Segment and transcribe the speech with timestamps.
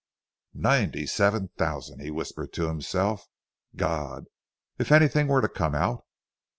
[0.55, 3.27] "Ninety seven thousand," he whispered to himself.
[3.75, 4.25] "God!
[4.79, 6.05] If anything were to come out!"